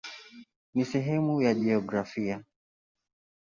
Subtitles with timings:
[0.73, 2.45] Ni sehemu ya jiografia.